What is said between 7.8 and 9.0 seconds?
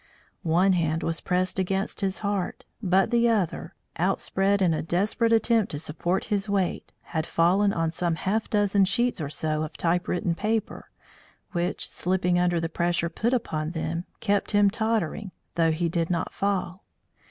some half dozen